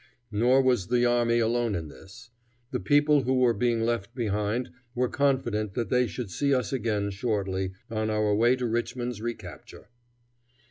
[0.31, 2.31] Nor was the army alone in this.
[2.71, 7.11] The people who were being left behind were confident that they should see us again
[7.11, 9.89] shortly, on our way to Richmond's recapture.